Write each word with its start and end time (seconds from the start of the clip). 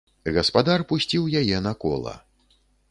Гаспадар 0.37 0.79
пусціў 0.93 1.29
яе 1.43 1.57
на 1.67 1.77
кола. 1.87 2.19